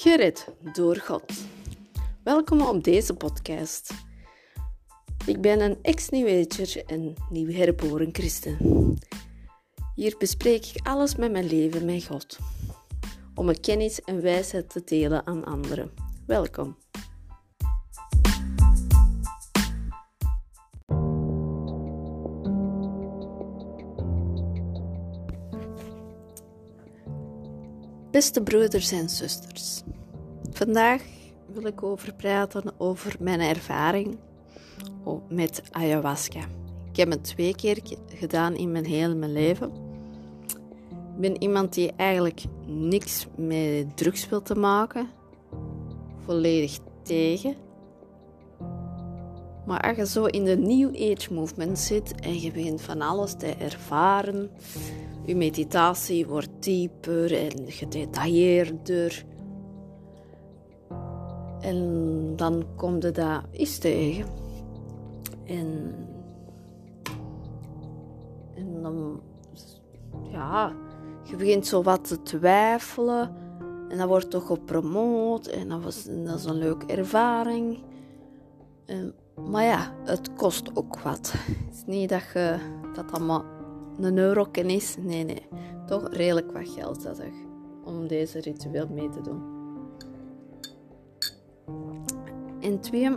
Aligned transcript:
Gered 0.00 0.46
door 0.72 0.96
God. 0.96 1.32
Welkom 2.22 2.60
op 2.60 2.84
deze 2.84 3.14
podcast. 3.14 3.94
Ik 5.26 5.40
ben 5.40 5.60
een 5.60 5.78
ex-New 5.82 6.46
en 6.86 7.14
nieuw 7.30 7.50
herboren 7.50 8.08
christen. 8.12 8.56
Hier 9.94 10.14
bespreek 10.18 10.66
ik 10.66 10.86
alles 10.86 11.16
met 11.16 11.32
mijn 11.32 11.46
leven 11.46 11.84
met 11.84 12.04
God, 12.04 12.38
om 13.34 13.44
mijn 13.44 13.60
kennis 13.60 14.00
en 14.00 14.22
wijsheid 14.22 14.70
te 14.70 14.82
delen 14.84 15.26
aan 15.26 15.44
anderen. 15.44 15.90
Welkom. 16.26 16.76
Beste 28.10 28.42
broeders 28.42 28.92
en 28.92 29.08
zusters, 29.08 29.82
vandaag 30.58 31.02
wil 31.52 31.66
ik 31.66 31.82
over 31.82 32.14
praten 32.14 32.72
over 32.78 33.16
mijn 33.20 33.40
ervaring 33.40 34.18
met 35.28 35.62
ayahuasca. 35.70 36.40
Ik 36.90 36.96
heb 36.96 37.10
het 37.10 37.24
twee 37.24 37.54
keer 37.54 37.78
gedaan 38.14 38.56
in 38.56 38.72
mijn 38.72 38.84
hele 38.84 39.28
leven. 39.28 39.70
Ik 41.14 41.20
ben 41.20 41.42
iemand 41.42 41.74
die 41.74 41.92
eigenlijk 41.96 42.44
niks 42.66 43.26
met 43.36 43.96
drugs 43.96 44.28
wil 44.28 44.42
te 44.42 44.54
maken, 44.54 45.08
volledig 46.24 46.78
tegen. 47.02 47.54
Maar 49.66 49.80
als 49.80 49.96
je 49.96 50.06
zo 50.06 50.24
in 50.24 50.44
de 50.44 50.56
New 50.56 50.88
Age 50.88 51.34
movement 51.34 51.78
zit 51.78 52.20
en 52.20 52.40
je 52.40 52.52
begint 52.52 52.80
van 52.80 53.00
alles 53.00 53.34
te 53.36 53.46
ervaren, 53.46 54.50
je 55.24 55.36
meditatie 55.36 56.26
wordt 56.26 56.50
dieper 56.58 57.36
en 57.36 57.72
gedetailleerder. 57.72 59.24
En 61.60 62.32
dan 62.36 62.64
komt 62.76 63.02
je 63.02 63.10
daar 63.10 63.44
iets 63.52 63.78
tegen. 63.78 64.26
En, 65.44 65.94
dan, 68.82 69.20
ja, 70.30 70.72
je 71.22 71.36
begint 71.36 71.66
zo 71.66 71.82
wat 71.82 72.08
te 72.08 72.22
twijfelen. 72.22 73.36
En 73.88 73.98
dat 73.98 74.08
wordt 74.08 74.30
toch 74.30 74.46
gepromoot. 74.46 75.46
En 75.46 75.68
dat, 75.68 75.82
was, 75.82 76.04
dat 76.04 76.38
is 76.38 76.44
een 76.44 76.58
leuke 76.58 76.86
ervaring. 76.86 77.78
En, 78.84 79.14
maar 79.50 79.64
ja, 79.64 79.92
het 80.04 80.34
kost 80.34 80.70
ook 80.76 80.98
wat. 81.00 81.32
Het 81.32 81.74
is 81.74 81.82
niet 81.86 82.08
dat 82.08 82.22
je 82.34 82.56
dat 82.94 83.12
allemaal 83.12 83.44
een 84.00 84.18
euro 84.18 84.46
is. 84.52 84.96
Nee, 85.00 85.24
nee. 85.24 85.46
Toch 85.86 86.08
redelijk 86.08 86.52
wat 86.52 86.68
geld 86.68 87.02
dat 87.02 87.18
ik 87.18 87.34
om 87.84 88.06
deze 88.06 88.40
ritueel 88.40 88.88
mee 88.88 89.08
te 89.08 89.20
doen. 89.20 89.57
En 92.68 92.80
twee, 92.80 93.16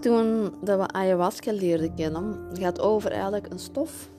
toen 0.00 0.54
dat 0.60 0.78
we 0.78 0.88
ayahuasca 0.88 1.52
leerden 1.52 1.94
kennen, 1.94 2.38
gaat 2.52 2.80
over 2.80 3.10
eigenlijk 3.10 3.46
een 3.50 3.58
stof 3.58 4.10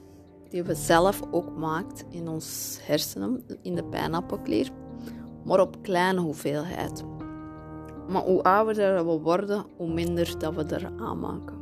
die 0.50 0.64
we 0.64 0.76
zelf 0.76 1.22
ook 1.32 1.58
maakt 1.58 2.06
in 2.10 2.28
ons 2.28 2.80
hersenen, 2.82 3.44
in 3.62 3.76
de 3.76 3.84
pijnappelklier, 3.84 4.70
maar 5.44 5.60
op 5.60 5.78
kleine 5.82 6.20
hoeveelheid. 6.20 7.04
Maar 8.08 8.24
hoe 8.24 8.44
ouder 8.44 9.06
we 9.06 9.20
worden, 9.20 9.66
hoe 9.78 9.94
minder 9.94 10.40
dat 10.40 10.54
we 10.54 10.64
er 10.64 10.92
aanmaken. 11.00 11.58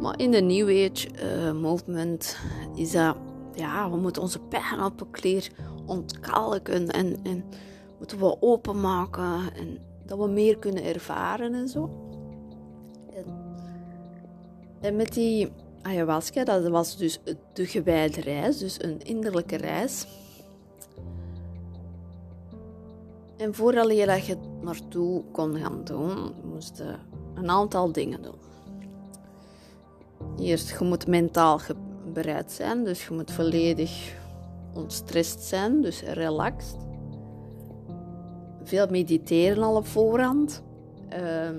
Maar 0.00 0.18
in 0.18 0.30
de 0.30 0.40
New 0.40 0.68
Age 0.68 1.08
uh, 1.22 1.52
movement 1.52 2.38
is 2.74 2.92
dat, 2.92 3.16
ja, 3.54 3.90
we 3.90 3.96
moeten 3.96 4.22
onze 4.22 4.40
pijnappelklier 4.40 5.50
ontkalken 5.86 6.88
en, 6.88 7.22
en 7.22 7.44
moeten 8.00 8.18
we 8.18 8.42
openmaken 8.42 9.54
en 9.54 9.78
dat 10.06 10.18
we 10.18 10.28
meer 10.28 10.58
kunnen 10.58 10.84
ervaren 10.84 11.54
en 11.54 11.68
zo. 11.68 11.90
En, 13.14 13.24
en 14.80 14.96
met 14.96 15.12
die 15.12 15.52
ayahuasca, 15.82 16.44
dat 16.44 16.68
was 16.68 16.96
dus 16.96 17.20
de 17.52 17.66
gewijde 17.66 18.20
reis, 18.20 18.58
dus 18.58 18.82
een 18.82 19.02
innerlijke 19.02 19.56
reis. 19.56 20.06
En 23.36 23.54
voordat 23.54 23.96
je 23.96 24.06
dat 24.06 24.26
je 24.26 24.36
naartoe 24.60 25.22
kon 25.32 25.56
gaan 25.56 25.84
doen, 25.84 26.32
moest 26.52 26.82
een 27.34 27.50
aantal 27.50 27.92
dingen 27.92 28.22
doen. 28.22 28.38
Eerst, 30.38 30.78
je 30.78 30.84
moet 30.84 31.06
mentaal 31.06 31.60
bereid 32.12 32.52
zijn, 32.52 32.84
dus 32.84 33.06
je 33.06 33.14
moet 33.14 33.30
volledig 33.30 34.14
ontstrest 34.74 35.40
zijn, 35.40 35.82
dus 35.82 36.02
relaxed. 36.02 36.89
Veel 38.70 38.86
mediteren 38.90 39.62
al 39.62 39.76
op 39.76 39.86
voorhand. 39.86 40.62
Uh, 41.22 41.50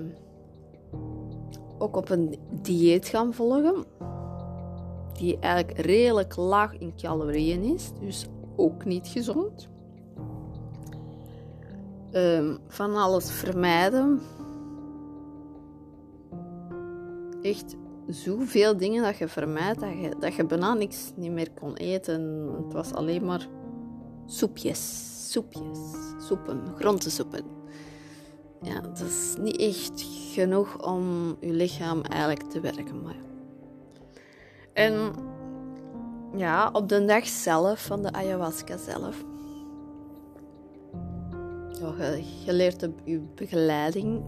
ook 1.78 1.96
op 1.96 2.10
een 2.10 2.38
dieet 2.62 3.06
gaan 3.06 3.34
volgen, 3.34 3.84
die 5.12 5.38
eigenlijk 5.38 5.78
redelijk 5.78 6.36
laag 6.36 6.78
in 6.78 6.92
calorieën 6.96 7.62
is, 7.62 7.90
dus 8.00 8.26
ook 8.56 8.84
niet 8.84 9.08
gezond. 9.08 9.68
Uh, 12.12 12.54
van 12.68 12.96
alles 12.96 13.30
vermijden. 13.30 14.20
Echt 17.42 17.76
zoveel 18.06 18.76
dingen 18.76 19.02
dat 19.02 19.16
je 19.16 19.28
vermijdt, 19.28 19.80
dat 19.80 19.92
je, 20.00 20.14
dat 20.20 20.34
je 20.34 20.46
bijna 20.46 20.74
niks 20.74 21.12
niet 21.16 21.32
meer 21.32 21.50
kon 21.50 21.74
eten. 21.74 22.48
Het 22.64 22.72
was 22.72 22.92
alleen 22.92 23.24
maar 23.24 23.48
soepjes, 24.26 25.11
soepjes, 25.32 25.78
soepen, 26.26 26.62
grondensoepen. 26.76 27.44
Ja, 28.62 28.80
dat 28.80 29.00
is 29.00 29.34
niet 29.40 29.56
echt 29.56 30.04
genoeg 30.32 30.86
om 30.86 31.36
je 31.40 31.52
lichaam 31.52 32.02
eigenlijk 32.02 32.50
te 32.50 32.60
werken. 32.60 33.02
Maar. 33.02 33.16
En 34.72 35.12
ja, 36.36 36.70
op 36.72 36.88
de 36.88 37.04
dag 37.04 37.26
zelf, 37.26 37.84
van 37.86 38.02
de 38.02 38.12
ayahuasca 38.12 38.76
zelf, 38.76 39.24
je, 41.70 42.24
je 42.44 42.52
leert 42.52 42.88
je 43.04 43.20
begeleiding 43.34 44.22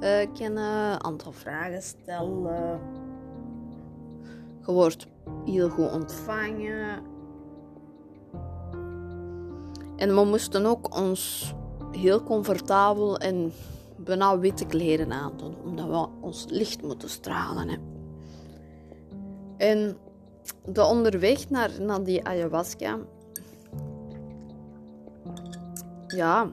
uh, 0.00 0.26
kennen, 0.32 1.04
aantal 1.04 1.32
vragen 1.32 1.82
stellen 1.82 2.80
je 4.66 4.72
wordt 4.72 5.06
heel 5.44 5.68
goed 5.68 5.92
ontvangen. 5.92 7.02
En 10.02 10.14
we 10.14 10.24
moesten 10.24 10.66
ook 10.66 10.96
ons 10.96 11.52
heel 11.90 12.22
comfortabel 12.22 13.18
en 13.18 13.52
bijna 13.96 14.38
witte 14.38 14.66
kleren 14.66 15.12
aandoen, 15.12 15.54
omdat 15.64 15.86
we 15.86 16.08
ons 16.20 16.46
licht 16.48 16.82
moeten 16.82 17.08
stralen. 17.08 17.68
Hè. 17.68 17.76
En 19.56 19.96
de 20.64 20.84
onderweg 20.84 21.50
naar, 21.50 21.70
naar 21.80 22.04
die 22.04 22.24
ayahuasca, 22.24 22.98
ja, 26.06 26.50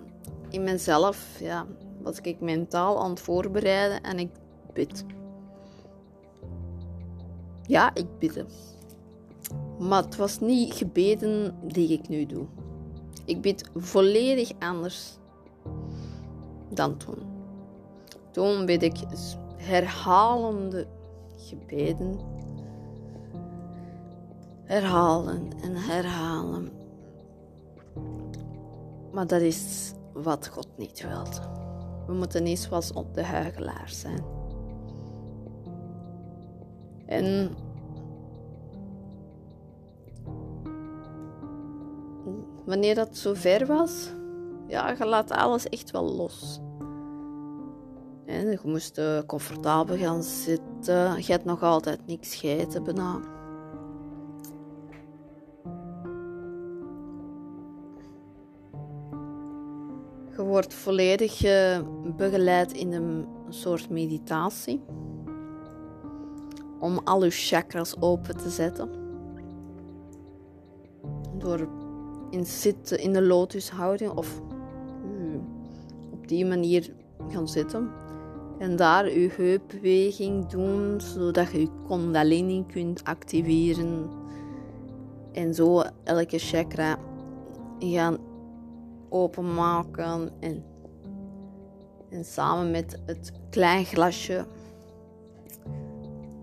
in 0.49 0.63
mezelf 0.63 1.39
ja, 1.39 1.65
was 2.01 2.19
ik 2.21 2.39
mentaal 2.39 3.03
aan 3.03 3.09
het 3.09 3.19
voorbereiden 3.19 4.01
en 4.01 4.19
ik 4.19 4.29
bid. 4.73 5.05
Ja, 7.61 7.95
ik 7.95 8.19
bidde. 8.19 8.45
Maar 9.79 10.03
het 10.03 10.15
was 10.15 10.39
niet 10.39 10.73
gebeden 10.73 11.55
die 11.63 11.91
ik 11.91 12.09
nu 12.09 12.25
doe. 12.25 12.45
Ik 13.29 13.41
bid 13.41 13.69
volledig 13.75 14.51
anders 14.59 15.17
dan 16.69 16.97
toen. 16.97 17.17
Toen 18.31 18.65
bid 18.65 18.83
ik 18.83 18.97
herhalende 19.55 20.87
gebeden. 21.35 22.19
Herhalen 24.63 25.49
en 25.61 25.75
herhalen. 25.75 26.71
Maar 29.11 29.27
dat 29.27 29.41
is 29.41 29.91
wat 30.13 30.47
God 30.47 30.67
niet 30.77 31.01
wil. 31.01 31.23
We 32.07 32.13
moeten 32.13 32.43
niet 32.43 32.59
zoals 32.59 32.93
op 32.93 33.13
de 33.13 33.23
huigelaar 33.23 33.89
zijn. 33.89 34.23
En 37.05 37.55
wanneer 42.69 42.95
dat 42.95 43.17
zo 43.17 43.33
ver 43.33 43.65
was, 43.65 44.09
ja, 44.67 44.95
je 44.97 45.05
laat 45.05 45.31
alles 45.31 45.69
echt 45.69 45.91
wel 45.91 46.15
los. 46.15 46.59
En 48.25 48.49
je 48.49 48.59
moest 48.63 48.97
uh, 48.97 49.19
comfortabel 49.25 49.97
gaan 49.97 50.23
zitten. 50.23 51.17
Je 51.17 51.31
hebt 51.31 51.45
nog 51.45 51.63
altijd 51.63 51.99
niks 52.05 52.35
gegeten 52.35 52.83
bijna. 52.83 53.19
Je 60.35 60.43
wordt 60.43 60.73
volledig 60.73 61.43
uh, 61.45 61.79
begeleid 62.17 62.71
in 62.71 62.93
een 62.93 63.27
soort 63.49 63.89
meditatie 63.89 64.81
om 66.79 66.99
al 67.03 67.21
uw 67.21 67.31
chakras 67.31 68.01
open 68.01 68.37
te 68.37 68.49
zetten. 68.49 68.89
Door 71.37 71.88
in 72.29 72.45
zitten, 72.45 72.99
in 72.99 73.13
de 73.13 73.21
lotushouding 73.21 74.11
of 74.11 74.41
u 75.03 75.41
op 76.11 76.27
die 76.27 76.45
manier 76.45 76.93
gaan 77.27 77.47
zitten. 77.47 77.91
En 78.59 78.75
daar 78.75 79.05
uw 79.05 79.29
heupbeweging 79.29 80.45
doen, 80.45 81.01
zodat 81.01 81.51
je 81.51 81.59
je 81.59 81.69
kundalini 81.87 82.65
kunt 82.65 83.03
activeren. 83.03 84.09
En 85.31 85.53
zo 85.53 85.83
elke 86.03 86.37
chakra 86.37 86.97
gaan 87.79 88.17
openmaken. 89.09 90.31
En, 90.39 90.63
en 92.09 92.25
samen 92.25 92.71
met 92.71 93.01
het 93.05 93.31
klein 93.49 93.85
glasje 93.85 94.45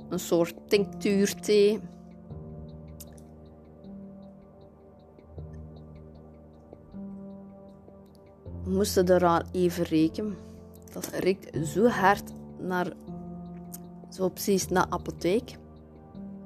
een 0.08 0.18
soort 0.18 0.54
tinctuurthee. 0.66 1.80
Moesten 8.66 9.10
eraan 9.10 9.42
even 9.52 9.84
rekenen. 9.84 10.36
Dat 10.92 11.10
riekt 11.12 11.66
zo 11.66 11.86
hard 11.86 12.32
naar, 12.58 12.92
zo 14.10 14.28
precies 14.28 14.68
naar 14.68 14.86
apotheek. 14.88 15.56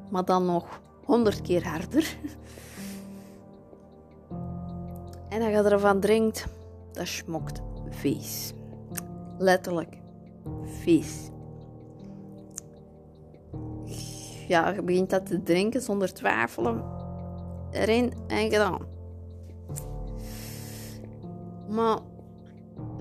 Maar 0.08 0.24
dan 0.24 0.46
nog 0.46 0.80
honderd 1.04 1.42
keer 1.42 1.68
harder. 1.68 2.16
En 5.28 5.42
als 5.42 5.50
je 5.50 5.70
ervan 5.70 6.00
drinkt, 6.00 6.46
dat 6.92 7.06
smokt 7.06 7.60
vies. 7.88 8.52
Letterlijk 9.38 9.96
vies. 10.64 11.30
Ja, 14.48 14.68
je 14.68 14.82
begint 14.82 15.10
dat 15.10 15.26
te 15.26 15.42
drinken 15.42 15.80
zonder 15.80 16.12
twijfelen. 16.12 16.84
Erin 17.70 18.12
en 18.26 18.50
gedaan. 18.50 18.86
Maar 21.68 21.98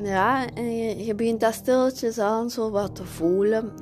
ja, 0.04 0.50
en 0.54 1.04
je, 1.06 1.16
begint 1.16 1.40
dat 1.40 1.54
stilletjes 1.54 2.19
aan 2.19 2.50
zo 2.50 2.69
wat 2.69 2.96
te 2.96 3.06
voelen. 3.06 3.74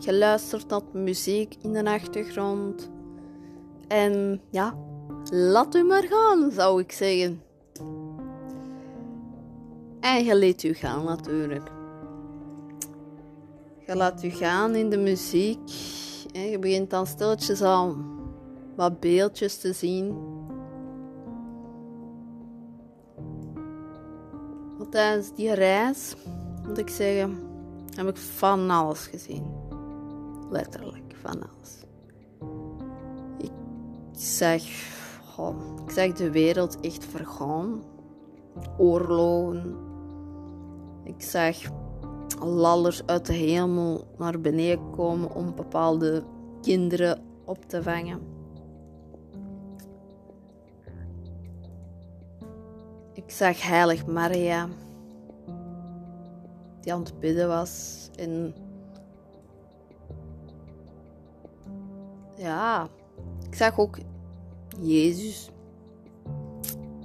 Je 0.00 0.14
luistert 0.14 0.68
naar 0.68 0.80
muziek 0.92 1.56
in 1.62 1.72
de 1.72 1.84
achtergrond. 1.84 2.90
En 3.88 4.40
ja, 4.50 4.74
laat 5.30 5.74
u 5.74 5.82
maar 5.82 6.02
gaan, 6.02 6.50
zou 6.50 6.80
ik 6.80 6.92
zeggen. 6.92 7.42
En 10.00 10.24
je 10.24 10.38
laat 10.38 10.62
u 10.62 10.74
gaan 10.74 11.04
natuurlijk. 11.04 11.70
Je 13.86 13.96
laat 13.96 14.22
u 14.24 14.28
gaan 14.30 14.74
in 14.74 14.90
de 14.90 14.98
muziek. 14.98 15.70
En 16.32 16.48
je 16.48 16.58
begint 16.58 16.90
dan 16.90 17.06
stilletjes 17.06 17.62
aan 17.62 18.20
wat 18.76 19.00
beeldjes 19.00 19.58
te 19.58 19.72
zien. 19.72 20.16
Tijdens 24.92 25.34
die 25.34 25.54
reis, 25.54 26.14
moet 26.66 26.78
ik 26.78 26.88
zeggen, 26.88 27.38
heb 27.94 28.08
ik 28.08 28.16
van 28.16 28.70
alles 28.70 29.06
gezien. 29.06 29.44
Letterlijk 30.50 31.14
van 31.22 31.34
alles. 31.34 31.84
Ik 33.38 33.52
zag, 34.12 34.62
ik 35.84 35.90
zag 35.90 36.12
de 36.12 36.30
wereld 36.30 36.80
echt 36.80 37.04
vergaan. 37.04 37.82
Oorlogen. 38.78 39.76
Ik 41.04 41.22
zag 41.22 41.56
lallers 42.44 43.06
uit 43.06 43.26
de 43.26 43.32
hemel 43.32 44.04
naar 44.18 44.40
beneden 44.40 44.90
komen 44.90 45.34
om 45.34 45.54
bepaalde 45.54 46.22
kinderen 46.60 47.22
op 47.44 47.64
te 47.64 47.82
vangen. 47.82 48.20
Ik 53.14 53.30
zag 53.30 53.62
heilig 53.62 54.06
Maria, 54.06 54.68
die 56.82 56.92
aan 56.92 57.02
het 57.02 57.20
bidden 57.20 57.48
was. 57.48 58.08
En 58.16 58.54
ja, 62.36 62.88
ik 63.48 63.54
zag 63.54 63.78
ook 63.78 63.98
Jezus. 64.80 65.50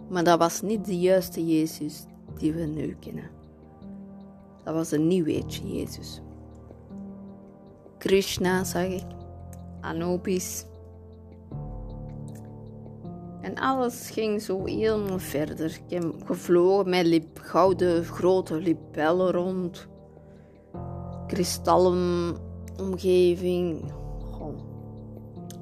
Maar 0.10 0.24
dat 0.24 0.40
was 0.40 0.62
niet 0.62 0.86
de 0.86 1.00
juiste 1.00 1.46
Jezus 1.46 2.06
die 2.38 2.54
we 2.54 2.62
nu 2.62 2.96
kennen. 3.00 3.30
Dat 4.64 4.74
was 4.74 4.92
een 4.92 5.08
nieuw 5.08 5.24
weetje 5.24 5.78
Jezus. 5.78 6.22
Krishna 7.98 8.64
zag 8.64 8.86
ik, 8.86 9.06
Anubis. 9.82 10.66
Alles 13.59 14.09
ging 14.09 14.42
zo 14.42 14.65
helemaal 14.65 15.19
verder. 15.19 15.65
Ik 15.65 16.00
heb 16.00 16.13
gevlogen 16.25 16.89
met 16.89 17.06
lip, 17.06 17.39
gouden 17.39 18.04
grote 18.04 18.56
libellen 18.56 19.31
rond. 19.31 19.88
Kristallen 21.27 22.36
omgeving. 22.80 23.92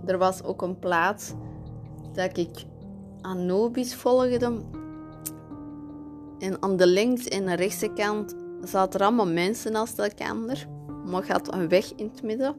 Er 0.05 0.17
was 0.17 0.43
ook 0.43 0.61
een 0.61 0.79
plaats 0.79 1.33
dat 2.13 2.37
ik 2.37 2.65
Anubis 3.21 3.95
volgde. 3.95 4.61
En 6.39 6.61
aan 6.61 6.77
de 6.77 6.87
links 6.87 7.27
en 7.27 7.45
de 7.45 7.53
rechtse 7.53 7.93
kant 7.93 8.35
zaten 8.63 8.99
er 8.99 9.05
allemaal 9.05 9.27
mensen 9.27 9.71
naast 9.71 9.99
elkaar. 9.99 10.67
Maar 11.05 11.27
had 11.27 11.53
een 11.53 11.69
weg 11.69 11.93
in 11.95 12.09
het 12.13 12.23
midden. 12.23 12.55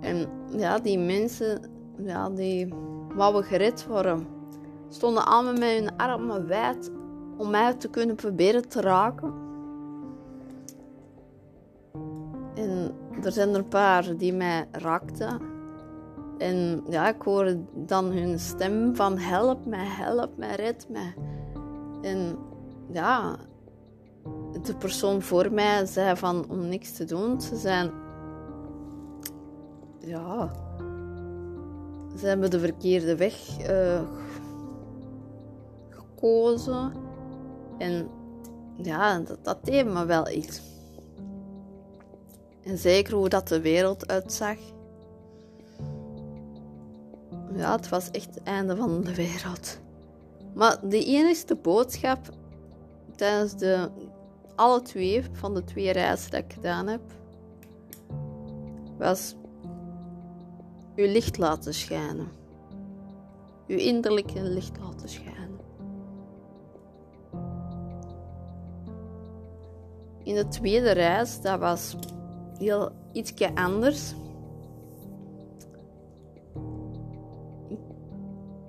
En 0.00 0.28
ja, 0.56 0.78
die 0.78 0.98
mensen, 0.98 1.60
ja, 2.02 2.30
die 2.30 2.74
wouden 3.14 3.44
gered 3.44 3.86
worden. 3.86 4.26
Stonden 4.88 5.26
allemaal 5.26 5.52
met 5.52 5.78
hun 5.78 5.96
armen 5.96 6.46
wijd 6.46 6.90
om 7.36 7.50
mij 7.50 7.74
te 7.74 7.88
kunnen 7.88 8.16
proberen 8.16 8.68
te 8.68 8.80
raken. 8.80 9.32
En 12.54 12.94
er 13.22 13.32
zijn 13.32 13.48
er 13.48 13.56
een 13.56 13.68
paar 13.68 14.16
die 14.16 14.32
mij 14.32 14.68
raakten. 14.70 15.40
En 16.38 16.82
ja, 16.88 17.08
ik 17.08 17.22
hoorde 17.22 17.60
dan 17.74 18.04
hun 18.04 18.38
stem 18.38 18.96
van 18.96 19.18
help 19.18 19.66
mij, 19.66 19.86
help 19.86 20.36
mij, 20.36 20.54
red 20.54 20.86
mij. 20.88 21.14
En 22.02 22.38
ja, 22.92 23.36
de 24.62 24.74
persoon 24.78 25.22
voor 25.22 25.52
mij 25.52 25.86
zei 25.86 26.16
van 26.16 26.44
om 26.48 26.68
niks 26.68 26.92
te 26.92 27.04
doen. 27.04 27.40
Ze 27.40 27.56
zijn, 27.56 27.90
ja, 29.98 30.50
ze 32.20 32.26
hebben 32.26 32.50
de 32.50 32.60
verkeerde 32.60 33.16
weg 33.16 33.34
uh, 33.70 34.00
gekozen. 35.88 36.92
En 37.78 38.08
ja, 38.76 39.18
dat, 39.18 39.38
dat 39.42 39.64
deed 39.64 39.86
me 39.86 40.04
wel 40.04 40.28
iets. 40.28 40.60
En 42.62 42.78
zeker 42.78 43.14
hoe 43.14 43.28
dat 43.28 43.48
de 43.48 43.60
wereld 43.60 44.08
uitzag. 44.08 44.56
Ja, 47.54 47.72
het 47.76 47.88
was 47.88 48.10
echt 48.10 48.34
het 48.34 48.42
einde 48.42 48.76
van 48.76 49.04
de 49.04 49.14
wereld. 49.14 49.78
Maar 50.54 50.88
de 50.88 51.04
enige 51.04 51.54
boodschap 51.62 52.18
tijdens 53.16 53.56
de, 53.56 53.88
alle 54.54 54.82
twee, 54.82 55.24
van 55.32 55.54
de 55.54 55.64
twee 55.64 55.92
reizen 55.92 56.30
dat 56.30 56.40
ik 56.40 56.52
gedaan 56.52 56.86
heb, 56.86 57.00
was 58.98 59.34
uw 61.00 61.12
licht 61.12 61.38
laten 61.38 61.74
schijnen. 61.74 62.28
Uw 63.66 63.78
innerlijke 63.78 64.42
licht 64.42 64.78
laten 64.80 65.08
schijnen. 65.08 65.58
In 70.22 70.34
de 70.34 70.48
tweede 70.48 70.90
reis, 70.90 71.40
dat 71.40 71.58
was 71.58 71.96
heel 72.58 72.90
ietsje 73.12 73.54
anders. 73.54 74.14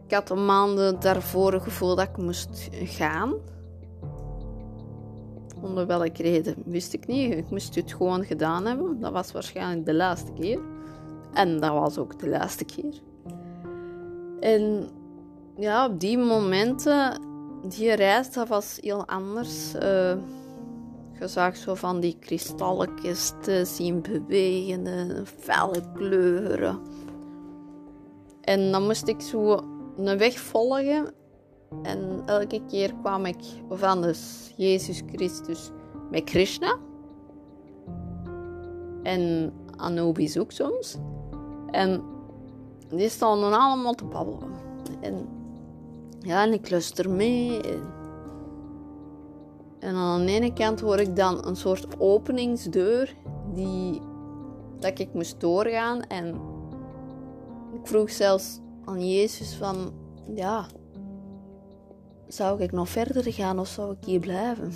Ik 0.06 0.18
had 0.18 0.30
een 0.30 0.46
maanden 0.46 1.00
daarvoor 1.00 1.54
het 1.54 1.64
gevoel 1.64 1.96
dat 1.96 2.08
ik 2.08 2.18
moest 2.18 2.70
gaan. 2.72 3.34
Onder 5.62 5.88
welke 5.88 6.22
reden 6.22 6.56
wist 6.66 6.94
ik 6.94 7.08
niet. 7.08 7.34
Ik 7.34 7.50
moest 7.50 7.76
het 7.76 7.94
gewoon 7.94 8.26
gedaan 8.26 8.66
hebben. 8.66 9.00
Dat 9.00 9.12
was 9.12 9.32
waarschijnlijk 9.32 9.86
de 9.86 9.94
laatste 9.94 10.32
keer. 10.34 10.60
En 11.34 11.60
dat 11.60 11.72
was 11.72 11.98
ook 11.98 12.20
de 12.20 12.30
laatste 12.30 12.66
keer. 12.66 12.94
En 14.40 14.90
ja, 15.58 15.86
op 15.86 16.00
die 16.00 16.18
momenten, 16.18 17.22
die 17.68 17.94
reis, 17.94 18.34
dat 18.34 18.48
was 18.48 18.78
heel 18.82 19.08
anders. 19.08 19.76
Uh, 19.76 20.14
je 21.20 21.28
zag 21.28 21.56
zo 21.56 21.76
van 21.76 22.00
die 22.00 22.18
kristalletjes 22.20 23.34
te 23.42 23.66
zien 23.66 24.02
bewegen, 24.02 25.26
felle 25.26 25.84
kleuren. 25.94 26.80
En 28.42 28.72
dan 28.72 28.84
moest 28.84 29.08
ik 29.08 29.22
zo 29.22 29.60
een 29.98 30.18
weg 30.18 30.40
volgen. 30.40 31.14
En 31.84 32.22
elke 32.26 32.62
keer 32.68 32.94
kwam 33.02 33.26
ik 33.26 33.44
van 33.70 34.02
dus 34.02 34.54
Jezus 34.58 35.02
Christus 35.14 35.70
met 36.12 36.24
Krishna. 36.24 36.78
En 39.04 39.54
Anubis 39.78 40.38
ook 40.38 40.52
soms. 40.52 40.98
En 41.72 42.04
die 42.90 43.10
stonden 43.10 43.54
allemaal 43.54 43.94
te 43.94 44.06
babbelen. 44.06 44.50
En 45.00 45.28
Ja, 46.24 46.44
en 46.44 46.54
ik 46.54 46.70
luister 46.70 47.10
mee. 47.10 47.62
En 49.80 49.96
aan 49.96 50.26
de 50.26 50.32
ene 50.32 50.54
kant 50.54 50.80
hoor 50.80 51.00
ik 51.00 51.16
dan 51.16 51.46
een 51.46 51.56
soort 51.56 52.00
openingsdeur 52.00 53.16
die, 53.54 54.02
dat 54.80 55.00
ik 55.00 55.14
moest 55.14 55.40
doorgaan. 55.40 56.02
En 56.02 56.28
ik 57.74 57.88
vroeg 57.88 58.12
zelfs 58.12 58.60
aan 58.86 59.10
Jezus 59.10 59.54
van, 59.54 59.92
ja, 60.36 60.66
zou 62.28 62.62
ik 62.62 62.72
nog 62.72 62.90
verder 62.90 63.34
gaan 63.34 63.60
of 63.60 63.68
zou 63.68 63.92
ik 63.92 64.06
hier 64.06 64.20
blijven? 64.20 64.74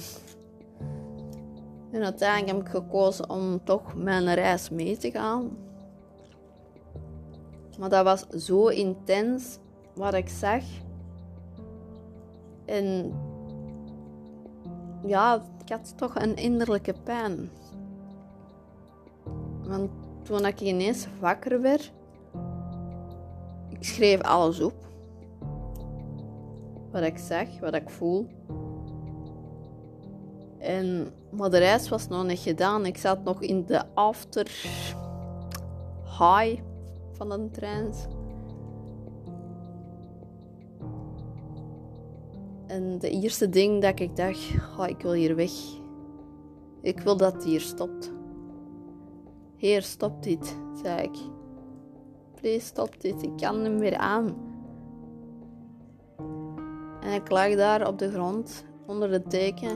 En 1.91 2.03
uiteindelijk 2.03 2.51
heb 2.51 2.61
ik 2.61 2.83
gekozen 2.83 3.29
om 3.29 3.63
toch 3.63 3.95
mijn 3.95 4.33
reis 4.33 4.69
mee 4.69 4.97
te 4.97 5.11
gaan. 5.11 5.64
Maar 7.79 7.89
dat 7.89 8.03
was 8.03 8.45
zo 8.45 8.67
intens 8.67 9.57
wat 9.93 10.13
ik 10.13 10.29
zag. 10.29 10.63
En 12.65 13.13
ja, 15.05 15.43
ik 15.63 15.69
had 15.69 15.97
toch 15.97 16.15
een 16.15 16.35
innerlijke 16.35 16.95
pijn. 17.03 17.49
Want 19.63 19.89
toen 20.23 20.45
ik 20.45 20.61
ineens 20.61 21.07
wakker 21.19 21.61
werd, 21.61 21.91
ik 23.69 23.83
schreef 23.83 24.21
alles 24.21 24.61
op. 24.61 24.73
Wat 26.91 27.03
ik 27.03 27.17
zag, 27.17 27.59
wat 27.59 27.73
ik 27.75 27.89
voel. 27.89 28.27
En, 30.57 31.13
maar 31.31 31.49
de 31.49 31.57
reis 31.57 31.89
was 31.89 32.07
nog 32.07 32.25
niet 32.25 32.39
gedaan. 32.39 32.85
Ik 32.85 32.97
zat 32.97 33.23
nog 33.23 33.41
in 33.41 33.65
de 33.65 33.83
after 33.93 34.51
high 36.19 36.61
van 37.15 37.29
de 37.29 37.49
trein. 37.51 37.93
En 42.67 42.99
de 42.99 43.09
eerste 43.09 43.49
ding 43.49 43.81
dat 43.81 43.99
ik 43.99 44.15
dacht, 44.15 44.51
oh, 44.77 44.87
ik 44.87 45.01
wil 45.01 45.11
hier 45.11 45.35
weg. 45.35 45.51
Ik 46.81 46.99
wil 46.99 47.17
dat 47.17 47.43
hier 47.43 47.61
stopt. 47.61 48.13
Heer, 49.57 49.81
stop 49.81 50.23
dit, 50.23 50.57
zei 50.83 51.01
ik. 51.01 51.17
Please, 52.41 52.65
stop 52.65 53.01
dit. 53.01 53.23
Ik 53.23 53.37
kan 53.37 53.61
niet 53.61 53.79
meer 53.79 53.97
aan. 53.97 54.35
En 57.01 57.13
ik 57.13 57.29
lag 57.29 57.55
daar 57.55 57.87
op 57.87 57.99
de 57.99 58.11
grond, 58.11 58.65
onder 58.85 59.09
de 59.11 59.23
teken. 59.23 59.71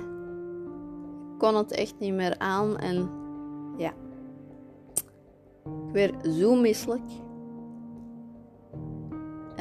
Ik 1.33 1.37
kon 1.37 1.55
het 1.55 1.71
echt 1.71 1.99
niet 1.99 2.13
meer 2.13 2.37
aan 2.37 2.77
en 2.77 3.09
ja. 3.77 3.93
Ik 5.63 5.93
werd 5.93 6.25
zo 6.25 6.55
misselijk. 6.55 7.11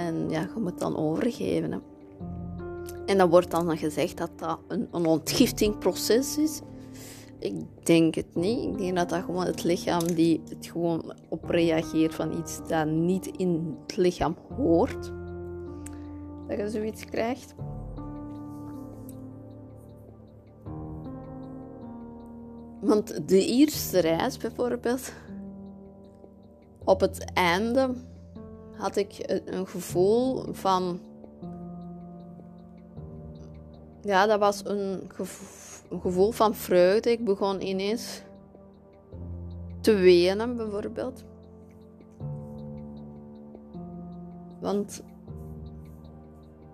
En 0.09 0.31
ja, 0.31 0.41
je 0.55 0.61
moet 0.61 0.79
dan 0.79 0.97
overgeven. 0.97 1.73
Hè. 1.73 1.79
En 3.07 3.19
dan 3.19 3.31
wordt 3.31 3.51
dan 3.51 3.79
gezegd 3.79 4.17
dat 4.17 4.31
dat 4.37 4.59
een, 4.69 4.89
een 4.93 5.07
ontgiftingproces 5.07 6.39
is. 6.39 6.61
Ik 7.39 7.55
denk 7.83 8.15
het 8.15 8.35
niet. 8.35 8.65
Ik 8.65 8.79
denk 8.79 8.97
dat 8.97 9.09
dat 9.09 9.23
gewoon 9.23 9.45
het 9.45 9.65
lichaam 9.65 10.07
die 10.15 10.43
het 10.49 10.67
gewoon 10.67 11.13
op 11.29 11.45
reageert 11.45 12.15
van 12.15 12.39
iets 12.39 12.61
dat 12.69 12.87
niet 12.87 13.27
in 13.27 13.77
het 13.83 13.97
lichaam 13.97 14.37
hoort. 14.57 15.13
Dat 16.49 16.59
je 16.59 16.71
zoiets 16.71 17.05
krijgt. 17.05 17.55
Want 22.81 23.29
de 23.29 23.47
eerste 23.47 23.99
reis 23.99 24.37
bijvoorbeeld, 24.37 25.13
op 26.85 27.01
het 27.01 27.33
einde 27.33 27.95
had 28.79 28.97
ik 28.97 29.43
een 29.45 29.67
gevoel 29.67 30.53
van 30.53 31.01
ja, 34.03 34.27
dat 34.27 34.39
was 34.39 34.65
een 34.65 35.11
gevoel, 36.01 36.31
van 36.31 36.55
vreugde. 36.55 37.11
Ik 37.11 37.25
begon 37.25 37.61
ineens 37.61 38.23
te 39.81 39.95
wenen, 39.95 40.57
bijvoorbeeld. 40.57 41.25
Want 44.61 45.03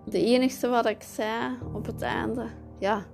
de 0.04 0.24
enige 0.24 0.68
wat 0.68 0.86
ik 0.86 1.02
zei 1.02 1.58
op 1.72 1.86
het 1.86 2.02
einde, 2.02 2.46
ja. 2.78 3.04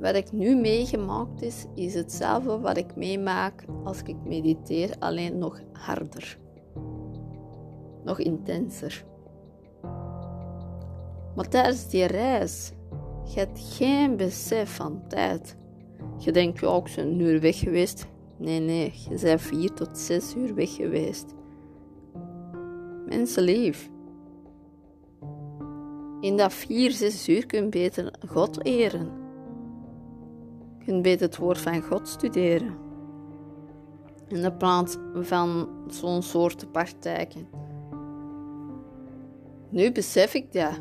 Wat 0.00 0.14
ik 0.14 0.32
nu 0.32 0.56
meegemaakt 0.56 1.42
is, 1.42 1.66
is 1.74 1.94
hetzelfde 1.94 2.58
wat 2.58 2.76
ik 2.76 2.96
meemaak 2.96 3.64
als 3.84 4.02
ik 4.02 4.16
mediteer, 4.24 4.96
alleen 4.98 5.38
nog 5.38 5.60
harder. 5.72 6.38
Nog 8.04 8.18
intenser. 8.18 9.04
Maar 11.34 11.48
tijdens 11.48 11.88
die 11.88 12.04
reis, 12.04 12.72
je 13.24 13.38
hebt 13.38 13.60
geen 13.76 14.16
besef 14.16 14.74
van 14.74 15.02
tijd. 15.08 15.56
Je 16.18 16.32
denkt, 16.32 16.60
ja, 16.60 16.76
ik 16.76 16.92
ben 16.96 17.06
een 17.06 17.20
uur 17.20 17.40
weg 17.40 17.58
geweest. 17.58 18.06
Nee, 18.36 18.60
nee, 18.60 18.92
je 19.08 19.18
bent 19.22 19.40
vier 19.40 19.72
tot 19.72 19.98
zes 19.98 20.34
uur 20.36 20.54
weg 20.54 20.74
geweest. 20.74 21.34
Mensenlief. 23.06 23.90
In 26.20 26.36
dat 26.36 26.52
vier, 26.52 26.90
zes 26.90 27.28
uur 27.28 27.46
kun 27.46 27.62
je 27.62 27.68
beter 27.68 28.14
God 28.26 28.64
eren. 28.64 29.27
Kunt 30.88 31.02
beter 31.02 31.26
het 31.26 31.36
woord 31.36 31.58
van 31.58 31.82
God 31.82 32.08
studeren. 32.08 32.74
In 34.28 34.42
de 34.42 34.52
plaats 34.52 34.96
van 35.14 35.68
zo'n 35.86 36.22
soort 36.22 36.72
praktijken. 36.72 37.48
Nu 39.68 39.92
besef 39.92 40.34
ik 40.34 40.52
dat. 40.52 40.80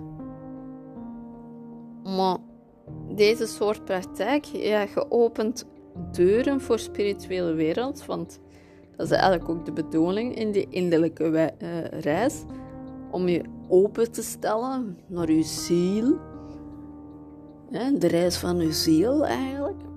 Maar 2.03 2.37
deze 3.15 3.45
soort 3.45 3.85
praktijk 3.85 4.45
ja, 4.45 4.81
je 4.81 5.11
opent 5.11 5.65
deuren 6.11 6.61
voor 6.61 6.79
spirituele 6.79 7.53
wereld, 7.53 8.05
want 8.05 8.39
dat 8.95 9.05
is 9.05 9.11
eigenlijk 9.11 9.49
ook 9.49 9.65
de 9.65 9.73
bedoeling 9.73 10.35
in 10.35 10.51
die 10.51 10.67
innerlijke 10.69 11.53
uh, 11.61 11.83
reis, 12.01 12.43
om 13.11 13.27
je 13.27 13.43
open 13.67 14.11
te 14.11 14.21
stellen 14.21 14.97
naar 15.07 15.31
je 15.31 15.43
ziel, 15.43 16.17
de 17.99 18.07
reis 18.07 18.37
van 18.37 18.57
je 18.57 18.73
ziel 18.73 19.25
eigenlijk. 19.25 19.95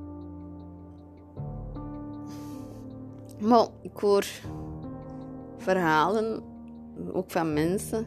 Maar 3.41 3.67
ik 3.83 3.97
hoor 3.97 4.27
verhalen, 5.57 6.43
ook 7.13 7.31
van 7.31 7.53
mensen, 7.53 8.07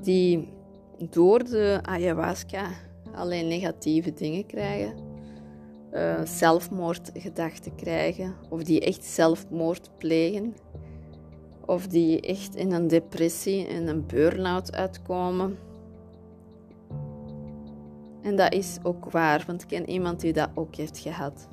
die 0.00 0.48
door 1.10 1.44
de 1.44 1.78
ayahuasca 1.82 2.70
alleen 3.14 3.48
negatieve 3.48 4.12
dingen 4.12 4.46
krijgen, 4.46 4.94
uh, 5.92 6.24
zelfmoordgedachten 6.24 7.74
krijgen, 7.74 8.34
of 8.48 8.62
die 8.62 8.80
echt 8.80 9.04
zelfmoord 9.04 9.90
plegen, 9.98 10.56
of 11.66 11.86
die 11.86 12.20
echt 12.20 12.54
in 12.54 12.72
een 12.72 12.88
depressie 12.88 13.66
en 13.66 13.88
een 13.88 14.06
burn-out 14.06 14.72
uitkomen. 14.72 15.58
En 18.22 18.36
dat 18.36 18.52
is 18.52 18.78
ook 18.82 19.10
waar, 19.10 19.44
want 19.46 19.62
ik 19.62 19.68
ken 19.68 19.90
iemand 19.90 20.20
die 20.20 20.32
dat 20.32 20.50
ook 20.54 20.74
heeft 20.74 20.98
gehad. 20.98 21.48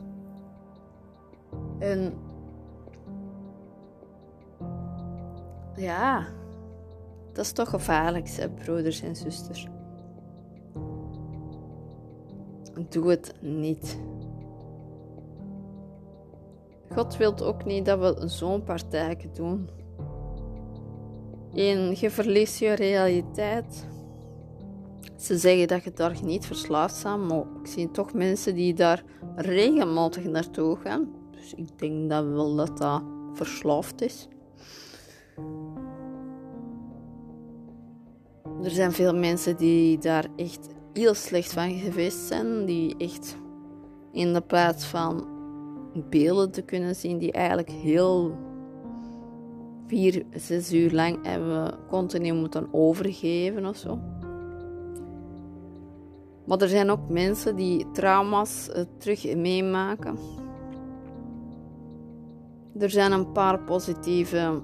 En 1.80 2.14
ja, 5.80 6.28
dat 7.34 7.46
is 7.46 7.52
toch 7.52 7.70
gevaarlijk, 7.70 8.30
hè, 8.30 8.50
broeders 8.50 9.02
en 9.02 9.16
zusters. 9.16 9.68
Doe 12.90 13.10
het 13.10 13.34
niet. 13.42 14.00
God 16.94 17.18
wil 17.18 17.38
ook 17.38 17.66
niet 17.66 17.86
dat 17.86 18.00
we 18.00 18.28
zo'n 18.28 18.64
partij 18.64 19.30
doen. 19.34 19.70
En 21.54 21.96
je 22.00 22.10
verliest 22.10 22.60
je 22.60 22.74
realiteit. 22.74 23.88
Ze 25.16 25.38
zeggen 25.38 25.68
dat 25.68 25.84
je 25.84 25.92
daar 25.94 26.18
niet 26.24 26.46
verslaafd 26.46 27.04
bent, 27.04 27.28
maar 27.28 27.44
ik 27.62 27.68
zie 27.68 27.92
toch 27.92 28.14
mensen 28.14 28.56
die 28.56 28.74
daar 28.74 29.04
regelmatig 29.36 30.24
naartoe 30.24 30.78
gaan. 30.78 31.08
Dus 31.32 31.54
ik 31.54 31.80
denk 31.80 32.10
dat 32.10 32.26
wel 32.26 32.56
dat 32.56 32.78
dat 32.78 33.04
verslaafd 33.34 34.02
is. 34.02 34.28
Er 38.64 38.72
zijn 38.72 38.92
veel 38.92 39.16
mensen 39.16 39.58
die 39.58 39.98
daar 39.98 40.26
echt 40.36 40.70
heel 40.94 41.14
slecht 41.14 41.54
van 41.54 41.72
geweest 41.72 42.18
zijn, 42.18 42.66
die 42.66 42.96
echt 42.98 43.38
in 44.12 44.34
de 44.34 44.42
plaats 44.42 44.86
van 44.86 45.28
beelden 46.10 46.52
te 46.52 46.62
kunnen 46.62 46.96
zien, 46.96 47.18
die 47.18 47.32
eigenlijk 47.32 47.70
heel 47.70 48.38
vier, 49.88 50.26
zes 50.36 50.74
uur 50.74 50.92
lang 50.92 51.26
hebben 51.26 51.74
continu 51.88 52.34
moeten 52.34 52.68
overgeven 52.72 53.66
of 53.66 53.78
zo. 53.78 54.00
Maar 56.46 56.62
er 56.62 56.68
zijn 56.68 56.90
ook 56.90 57.10
mensen 57.10 57.56
die 57.56 57.92
trauma's 57.92 58.70
uh, 58.70 58.84
terug 58.98 59.36
meemaken. 59.36 60.18
Er 62.80 62.90
zijn 62.90 63.12
een 63.12 63.32
paar 63.32 63.60
positieve 63.60 64.62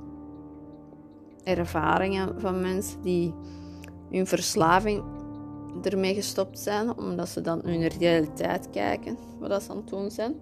ervaringen 1.44 2.42
van 2.42 2.62
mensen 2.62 3.02
die 3.02 3.34
hun 4.10 4.28
verslaving 4.28 5.04
ermee 5.84 6.14
gestopt 6.14 6.60
zijn, 6.60 6.98
omdat 6.98 7.30
ze 7.30 7.42
dan 7.42 7.62
hun 7.64 7.88
realiteit 7.88 8.70
kijken, 8.70 9.18
wat 9.40 9.50
dat 9.50 9.64
ze 9.64 9.72
aan 9.72 9.78
het 9.78 9.88
doen 9.88 10.12
zijn. 10.12 10.36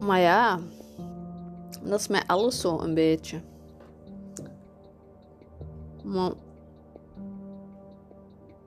Maar 0.00 0.20
ja, 0.20 0.60
dat 1.82 2.00
is 2.00 2.08
mij 2.08 2.22
alles 2.26 2.60
zo 2.60 2.78
een 2.78 2.94
beetje. 2.94 3.40
Maar 6.04 6.32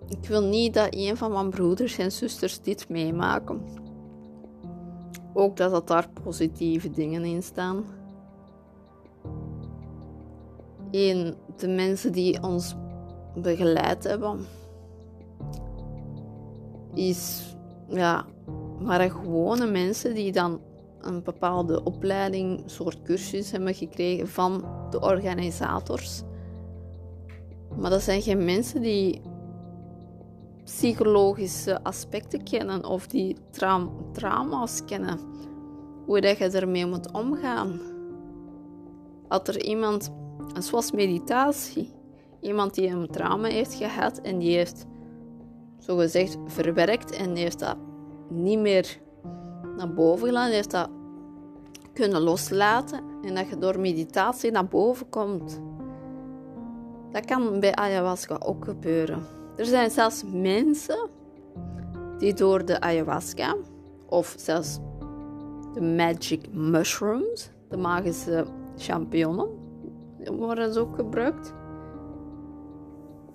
ik 0.07 0.27
wil 0.27 0.41
niet 0.41 0.73
dat 0.73 0.95
een 0.95 1.17
van 1.17 1.31
mijn 1.31 1.49
broeders 1.49 1.97
en 1.97 2.11
zusters 2.11 2.61
dit 2.61 2.89
meemaken. 2.89 3.84
Ook 5.37 5.57
dat, 5.57 5.71
dat 5.71 5.87
daar 5.87 6.09
positieve 6.23 6.91
dingen 6.91 7.23
in 7.23 7.43
staan. 7.43 7.85
En 10.91 11.35
de 11.57 11.67
mensen 11.67 12.11
die 12.11 12.43
ons 12.43 12.75
begeleid 13.35 14.03
hebben, 14.03 14.45
is 16.93 17.43
ja, 17.87 18.25
waren 18.79 19.11
gewone 19.11 19.65
mensen 19.65 20.13
die 20.13 20.31
dan 20.31 20.61
een 21.01 21.23
bepaalde 21.23 21.83
opleiding, 21.83 22.63
soort 22.65 23.01
cursus 23.01 23.51
hebben 23.51 23.73
gekregen 23.73 24.27
van 24.27 24.65
de 24.89 25.01
organisators. 25.01 26.21
Maar 27.77 27.89
dat 27.89 28.01
zijn 28.01 28.21
geen 28.21 28.45
mensen 28.45 28.81
die 28.81 29.21
psychologische 30.65 31.83
aspecten 31.83 32.43
kennen 32.43 32.85
of 32.85 33.07
die 33.07 33.37
trauma's 34.11 34.85
kennen. 34.85 35.19
Hoe 36.05 36.21
dat 36.21 36.37
je 36.37 36.49
ermee 36.49 36.85
moet 36.85 37.11
omgaan. 37.11 37.79
Als 39.27 39.47
er 39.47 39.63
iemand, 39.63 40.11
zoals 40.59 40.91
meditatie, 40.91 41.93
iemand 42.39 42.73
die 42.73 42.87
een 42.89 43.07
trauma 43.07 43.47
heeft 43.47 43.73
gehad 43.73 44.17
en 44.21 44.37
die 44.37 44.55
heeft 44.55 44.85
zogezegd 45.77 46.37
verwerkt 46.45 47.11
en 47.11 47.33
die 47.33 47.43
heeft 47.43 47.59
dat 47.59 47.77
niet 48.29 48.59
meer 48.59 48.99
naar 49.77 49.93
boven 49.93 50.27
gelaten, 50.27 50.53
heeft 50.53 50.71
dat 50.71 50.89
kunnen 51.93 52.21
loslaten 52.21 53.03
en 53.21 53.35
dat 53.35 53.49
je 53.49 53.57
door 53.57 53.79
meditatie 53.79 54.51
naar 54.51 54.67
boven 54.67 55.09
komt. 55.09 55.61
Dat 57.11 57.25
kan 57.25 57.59
bij 57.59 57.75
ayahuasca 57.75 58.35
ook 58.39 58.65
gebeuren. 58.65 59.34
Er 59.55 59.65
zijn 59.65 59.91
zelfs 59.91 60.23
mensen 60.33 61.09
die 62.17 62.33
door 62.33 62.65
de 62.65 62.81
ayahuasca 62.81 63.55
of 64.05 64.35
zelfs 64.37 64.79
de 65.73 65.81
magic 65.81 66.53
mushrooms, 66.53 67.49
de 67.69 67.77
magische 67.77 68.45
champignonnen, 68.77 69.49
worden 70.37 70.73
ze 70.73 70.79
ook 70.79 70.95
gebruikt. 70.95 71.53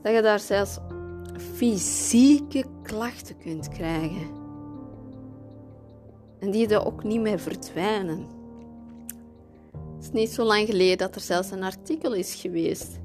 Dat 0.02 0.14
je 0.14 0.22
daar 0.22 0.40
zelfs 0.40 0.78
fysieke 1.54 2.64
klachten 2.82 3.36
kunt 3.38 3.68
krijgen. 3.68 4.28
En 6.38 6.50
die 6.50 6.68
er 6.68 6.86
ook 6.86 7.04
niet 7.04 7.20
meer 7.20 7.38
verdwijnen. 7.38 8.26
Het 9.72 10.02
is 10.02 10.10
niet 10.10 10.30
zo 10.30 10.44
lang 10.44 10.66
geleden 10.66 10.98
dat 10.98 11.14
er 11.14 11.20
zelfs 11.20 11.50
een 11.50 11.62
artikel 11.62 12.14
is 12.14 12.34
geweest 12.34 13.00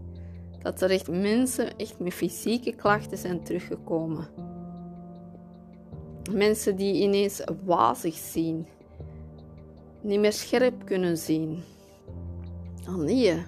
dat 0.66 0.82
er 0.82 0.92
echt 0.92 1.10
mensen 1.10 1.78
echt 1.78 2.00
met 2.00 2.14
fysieke 2.14 2.76
klachten 2.76 3.18
zijn 3.18 3.44
teruggekomen. 3.44 4.28
Mensen 6.32 6.76
die 6.76 6.94
ineens 7.04 7.44
wazig 7.66 8.16
zien, 8.16 8.68
niet 10.02 10.20
meer 10.20 10.34
scherp 10.34 10.86
kunnen 10.86 11.18
zien. 11.18 11.64
Oh 12.88 12.96
nee. 12.96 13.44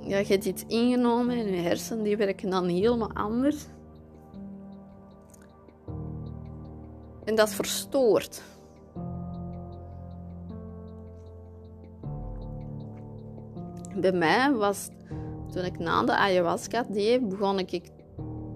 Ja, 0.00 0.18
je 0.18 0.26
hebt 0.26 0.44
iets 0.44 0.64
ingenomen 0.66 1.36
en 1.36 1.46
je 1.46 1.60
hersenen 1.60 2.04
die 2.04 2.16
werken 2.16 2.50
dan 2.50 2.68
helemaal 2.68 3.12
anders. 3.12 3.66
En 7.24 7.34
dat 7.34 7.50
verstoort. 7.50 8.42
Bij 13.96 14.12
mij 14.12 14.52
was 14.52 14.88
toen 15.52 15.64
ik 15.64 15.78
na 15.78 16.04
de 16.04 16.16
ayahuasca 16.16 16.84
deed, 16.88 17.28
begon 17.28 17.58
ik 17.58 17.90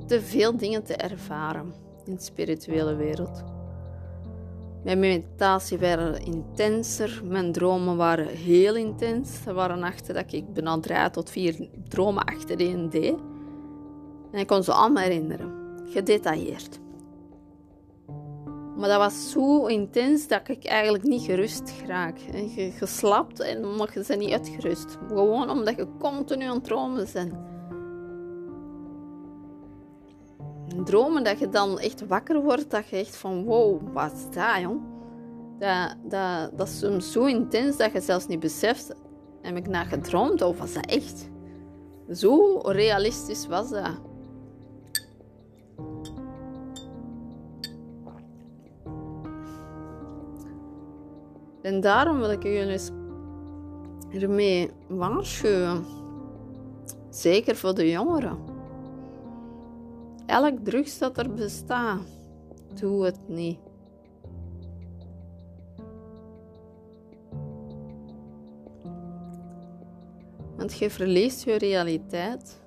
te 0.07 0.21
veel 0.21 0.57
dingen 0.57 0.83
te 0.83 0.95
ervaren 0.95 1.75
in 2.05 2.15
de 2.15 2.23
spirituele 2.23 2.95
wereld. 2.95 3.45
Mijn 4.85 4.99
meditatie 4.99 5.79
werden 5.79 6.25
intenser, 6.25 7.21
mijn 7.25 7.53
dromen 7.53 7.97
waren 7.97 8.27
heel 8.27 8.77
intens. 8.77 9.47
Er 9.47 9.55
waren 9.55 9.79
nachten 9.79 10.15
dat 10.15 10.33
ik 10.33 10.53
bijna 10.53 10.81
drie 10.81 11.11
tot 11.11 11.31
vier 11.31 11.69
dromen 11.89 12.25
achtereen 12.25 12.91
deed. 12.91 13.15
En 14.33 14.41
ik 14.41 14.47
kon 14.47 14.63
ze 14.63 14.73
allemaal 14.73 15.03
herinneren, 15.03 15.53
gedetailleerd. 15.87 16.79
Maar 18.77 18.89
dat 18.89 18.99
was 18.99 19.31
zo 19.31 19.67
intens 19.67 20.29
dat 20.29 20.49
ik 20.49 20.65
eigenlijk 20.65 21.05
niet 21.05 21.23
gerust 21.23 21.73
raak. 21.87 22.19
Je 22.55 22.71
geslapt 22.71 23.41
en 23.41 23.75
mag 23.75 23.95
je 23.95 24.05
ze 24.05 24.15
niet 24.15 24.33
uitgerust. 24.33 24.99
Gewoon 25.09 25.51
omdat 25.51 25.77
je 25.77 25.87
continu 25.99 26.45
aan 26.45 26.55
het 26.55 26.65
dromen 26.65 27.07
bent. 27.13 27.33
Dromen 30.85 31.25
dat 31.25 31.39
je 31.39 31.49
dan 31.49 31.79
echt 31.79 32.07
wakker 32.07 32.43
wordt, 32.43 32.71
dat 32.71 32.89
je 32.89 32.97
echt 32.97 33.17
van 33.17 33.45
wow, 33.45 33.81
wat 33.93 34.13
is 34.13 34.35
dat 34.35 34.61
jong? 34.61 34.81
Dat, 35.59 35.97
dat, 36.03 36.59
dat 36.59 36.69
is 36.69 36.79
soms 36.79 37.13
zo 37.13 37.25
intens 37.25 37.77
dat 37.77 37.93
je 37.93 38.01
zelfs 38.01 38.27
niet 38.27 38.41
beseft. 38.41 38.95
Heb 39.43 39.57
ik 39.57 39.69
naar 39.69 39.85
gedroomd 39.85 40.43
of 40.43 40.59
was 40.59 40.73
dat 40.73 40.87
echt? 40.87 41.29
Zo 42.11 42.59
realistisch 42.59 43.47
was 43.47 43.71
dat. 43.71 44.01
En 51.67 51.81
daarom 51.81 52.19
wil 52.19 52.31
ik 52.31 52.43
jullie 52.43 52.79
ermee 54.13 54.71
waarschuwen. 54.89 55.85
Zeker 57.11 57.57
voor 57.57 57.75
de 57.75 57.91
jongeren. 57.91 58.39
Elk 60.27 60.59
drugs 60.63 60.99
dat 60.99 61.19
er 61.19 61.35
bestaat, 61.35 62.01
doe 62.81 63.05
het 63.05 63.19
niet. 63.29 63.59
Want 70.57 70.79
je 70.79 70.91
verliest 70.91 71.45
je 71.45 71.59
realiteit. 71.59 72.61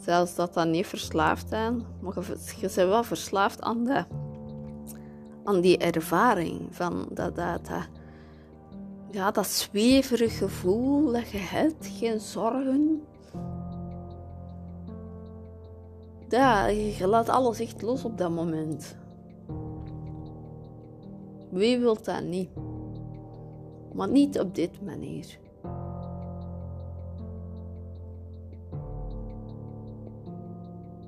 Zelfs 0.00 0.34
dat 0.34 0.54
dat 0.54 0.68
niet 0.68 0.86
verslaafd 0.86 1.48
zijn, 1.48 1.84
maar 2.00 2.14
je 2.14 2.60
bent 2.60 2.74
wel 2.74 3.04
verslaafd 3.04 3.60
aan 3.60 3.84
de 3.84 4.04
aan 5.44 5.60
die 5.60 5.78
ervaring 5.78 6.60
van 6.70 7.06
dat, 7.10 7.36
dat, 7.36 7.66
dat, 7.66 7.88
ja, 9.10 9.30
dat 9.30 9.46
zweverig 9.46 10.38
gevoel 10.38 11.12
dat 11.12 11.30
je 11.30 11.38
hebt, 11.38 11.86
geen 11.86 12.20
zorgen. 12.20 13.02
Ja, 16.28 16.66
je 16.66 17.06
laat 17.06 17.28
alles 17.28 17.60
echt 17.60 17.82
los 17.82 18.04
op 18.04 18.18
dat 18.18 18.30
moment. 18.30 18.96
Wie 21.50 21.78
wil 21.78 22.02
dat 22.02 22.22
niet? 22.22 22.48
Maar 23.92 24.08
niet 24.08 24.40
op 24.40 24.54
dit 24.54 24.82
manier. 24.82 25.38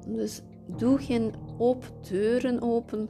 Dus 0.06 0.42
doe 0.66 0.98
geen 0.98 1.34
open 1.58 1.88
deuren 2.08 2.62
open 2.62 3.08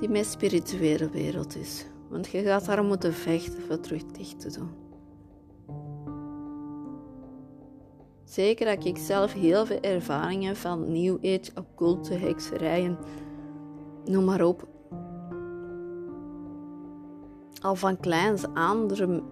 die 0.00 0.08
mijn 0.08 0.24
spirituele 0.24 1.10
wereld 1.10 1.56
is. 1.56 1.86
Want 2.08 2.28
je 2.28 2.42
gaat 2.42 2.64
daar 2.64 2.84
moeten 2.84 3.12
vechten 3.12 3.62
voor 3.62 3.80
terug 3.80 4.04
dicht 4.04 4.40
te 4.40 4.50
doen. 4.58 4.70
Zeker 8.24 8.76
dat 8.76 8.84
ik 8.84 8.98
zelf 8.98 9.32
heel 9.32 9.66
veel 9.66 9.80
ervaringen 9.80 10.56
van 10.56 10.92
New 10.92 11.16
Age, 11.16 11.50
occulte, 11.54 12.14
hekserijen, 12.14 12.98
noem 14.04 14.24
maar 14.24 14.44
op. 14.44 14.68
Al 17.60 17.74
van 17.74 18.00
kleins 18.00 18.44
er 19.00 19.22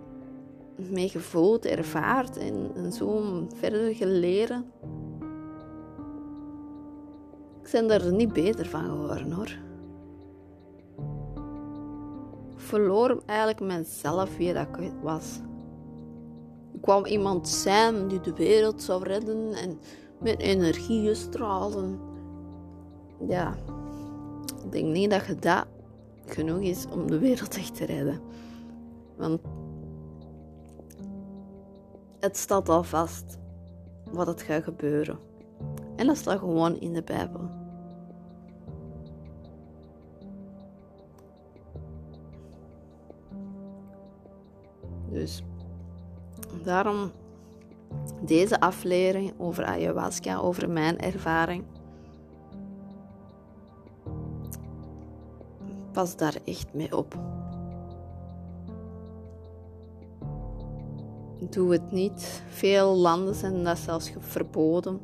mee 0.76 1.08
gevoeld, 1.08 1.66
ervaard 1.66 2.36
en, 2.36 2.70
en 2.74 2.92
zo 2.92 3.22
verder 3.54 3.94
geleren. 3.94 4.72
Ik 7.62 7.70
ben 7.72 7.90
er 7.90 8.12
niet 8.12 8.32
beter 8.32 8.66
van 8.66 8.84
geworden 8.84 9.32
hoor 9.32 9.66
verloor 12.68 13.22
eigenlijk 13.26 13.60
mezelf 13.60 14.36
wie 14.36 14.52
dat 14.52 14.66
ik 14.78 14.92
was. 15.02 15.40
Ik 16.72 16.80
kwam 16.80 17.04
iemand 17.04 17.48
zijn 17.48 18.08
die 18.08 18.20
de 18.20 18.34
wereld 18.34 18.82
zou 18.82 19.02
redden 19.02 19.52
en 19.52 19.78
met 20.20 20.40
energieën 20.40 21.16
stralen. 21.16 22.00
Ja, 23.28 23.56
Ik 24.64 24.72
denk 24.72 24.86
niet 24.86 25.10
dat 25.10 25.26
je 25.26 25.34
dat 25.34 25.66
genoeg 26.26 26.60
is 26.60 26.86
om 26.92 27.06
de 27.06 27.18
wereld 27.18 27.56
echt 27.56 27.76
te 27.76 27.84
redden. 27.84 28.20
Want 29.16 29.40
het 32.20 32.36
staat 32.36 32.68
al 32.68 32.84
vast 32.84 33.38
wat 34.10 34.26
het 34.26 34.42
gaat 34.42 34.62
gebeuren. 34.62 35.18
En 35.96 36.06
dat 36.06 36.16
staat 36.16 36.38
gewoon 36.38 36.80
in 36.80 36.92
de 36.92 37.02
Bijbel. 37.02 37.50
Dus 45.18 45.42
daarom 46.64 47.10
deze 48.20 48.60
aflevering 48.60 49.32
over 49.38 49.64
ayahuasca, 49.64 50.36
over 50.36 50.70
mijn 50.70 50.98
ervaring. 50.98 51.64
Pas 55.92 56.16
daar 56.16 56.36
echt 56.44 56.74
mee 56.74 56.96
op. 56.96 57.18
Doe 61.50 61.72
het 61.72 61.92
niet. 61.92 62.42
Veel 62.48 62.96
landen 62.96 63.34
zijn 63.34 63.64
dat 63.64 63.78
zelfs 63.78 64.12
verboden. 64.18 65.00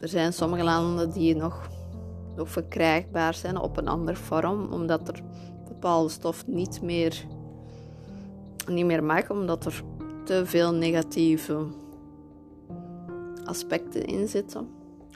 Er 0.00 0.08
zijn 0.08 0.32
sommige 0.32 0.64
landen 0.64 1.10
die 1.10 1.36
nog, 1.36 1.68
nog 2.36 2.48
verkrijgbaar 2.48 3.34
zijn 3.34 3.58
op 3.58 3.76
een 3.76 3.88
andere 3.88 4.16
vorm, 4.16 4.72
omdat 4.72 5.08
er 5.08 5.22
bepaalde 5.82 6.08
stof 6.08 6.46
niet 6.46 6.82
meer, 6.82 7.26
niet 8.66 8.84
meer 8.86 9.30
omdat 9.30 9.64
er 9.64 9.82
te 10.24 10.46
veel 10.46 10.74
negatieve 10.74 11.66
aspecten 13.44 14.04
in 14.04 14.28
zitten. 14.28 14.68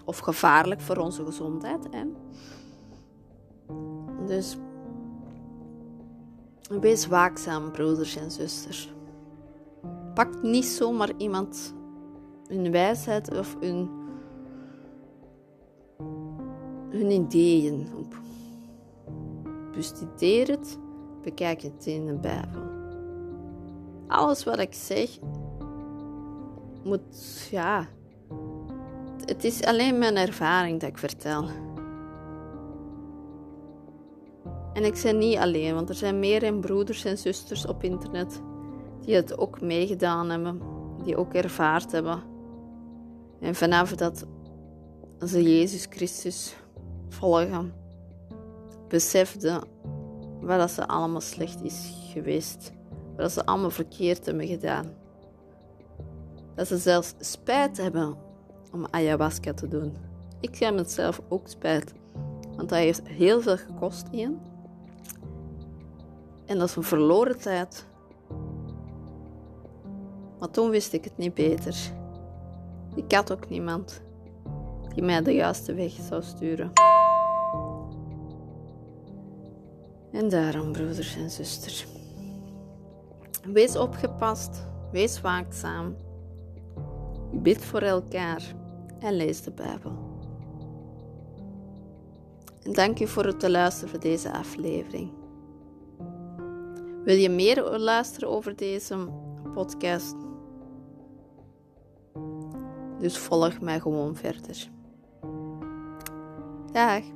Of 0.04 0.18
gevaarlijk 0.18 0.80
voor 0.80 0.96
onze 0.96 1.24
gezondheid. 1.24 1.88
Hè? 1.90 2.04
Dus 4.26 4.56
wees 6.80 7.06
waakzaam, 7.06 7.70
broeders 7.70 8.16
en 8.16 8.30
zusters. 8.30 8.92
Pak 10.14 10.42
niet 10.42 10.66
zomaar 10.66 11.10
iemand 11.16 11.74
hun 12.48 12.70
wijsheid 12.70 13.38
of 13.38 13.56
hun, 13.60 13.90
hun 16.90 17.10
ideeën 17.10 17.88
op. 17.98 18.25
Bestudeer 19.76 20.48
het, 20.48 20.78
bekijk 21.22 21.60
het 21.62 21.86
in 21.86 22.06
de 22.06 22.14
Bijbel. 22.14 22.62
Alles 24.06 24.44
wat 24.44 24.58
ik 24.58 24.74
zeg, 24.74 25.18
moet, 26.84 27.48
ja. 27.50 27.86
Het 29.24 29.44
is 29.44 29.64
alleen 29.64 29.98
mijn 29.98 30.16
ervaring 30.16 30.80
dat 30.80 30.88
ik 30.88 30.98
vertel. 30.98 31.48
En 34.72 34.84
ik 34.84 35.00
ben 35.02 35.18
niet 35.18 35.38
alleen, 35.38 35.74
want 35.74 35.88
er 35.88 35.94
zijn 35.94 36.18
meer 36.18 36.54
broeders 36.54 37.04
en 37.04 37.18
zusters 37.18 37.66
op 37.66 37.82
internet 37.82 38.42
die 39.00 39.14
het 39.14 39.38
ook 39.38 39.60
meegedaan 39.60 40.30
hebben, 40.30 40.60
die 41.04 41.16
ook 41.16 41.34
ervaard 41.34 41.92
hebben. 41.92 42.22
En 43.40 43.54
vanaf 43.54 43.94
dat 43.94 44.26
ze 45.26 45.42
Jezus 45.42 45.86
Christus 45.90 46.56
volgen, 47.08 47.72
beseften 48.88 49.62
wat 50.40 50.70
ze 50.70 50.88
allemaal 50.88 51.20
slecht 51.20 51.62
is 51.62 51.92
geweest, 52.12 52.72
wat 53.16 53.32
ze 53.32 53.46
allemaal 53.46 53.70
verkeerd 53.70 54.26
hebben 54.26 54.46
gedaan. 54.46 54.92
Dat 56.54 56.66
ze 56.66 56.76
zelfs 56.76 57.14
spijt 57.18 57.76
hebben 57.76 58.16
om 58.72 58.86
ayahuasca 58.90 59.52
te 59.54 59.68
doen. 59.68 59.96
Ik 60.40 60.56
heb 60.56 60.76
het 60.76 60.90
zelf 60.90 61.20
ook 61.28 61.48
spijt, 61.48 61.92
want 62.56 62.68
dat 62.68 62.78
heeft 62.78 63.08
heel 63.08 63.40
veel 63.40 63.56
gekost 63.56 64.06
in. 64.10 64.38
En 66.46 66.58
dat 66.58 66.68
is 66.68 66.76
een 66.76 66.82
verloren 66.82 67.38
tijd. 67.38 67.86
Maar 70.38 70.50
toen 70.50 70.70
wist 70.70 70.92
ik 70.92 71.04
het 71.04 71.16
niet 71.16 71.34
beter. 71.34 71.76
Ik 72.94 73.12
had 73.12 73.32
ook 73.32 73.48
niemand 73.48 74.02
die 74.94 75.02
mij 75.02 75.22
de 75.22 75.34
juiste 75.34 75.74
weg 75.74 75.92
zou 76.08 76.22
sturen. 76.22 76.72
En 80.16 80.28
daarom, 80.28 80.72
broeders 80.72 81.16
en 81.16 81.30
zusters, 81.30 81.86
wees 83.52 83.76
opgepast, 83.76 84.66
wees 84.92 85.20
waakzaam, 85.20 85.96
bid 87.32 87.64
voor 87.64 87.80
elkaar 87.80 88.42
en 89.00 89.12
lees 89.12 89.42
de 89.42 89.50
Bijbel. 89.50 89.92
En 92.62 92.72
dank 92.72 93.00
u 93.00 93.06
voor 93.06 93.24
het 93.24 93.48
luisteren 93.48 93.88
voor 93.88 94.00
deze 94.00 94.32
aflevering. 94.32 95.10
Wil 97.04 97.16
je 97.16 97.30
meer 97.30 97.78
luisteren 97.78 98.28
over 98.28 98.56
deze 98.56 99.08
podcast? 99.54 100.16
Dus 102.98 103.18
volg 103.18 103.60
mij 103.60 103.80
gewoon 103.80 104.16
verder. 104.16 104.70
Dag. 106.72 107.15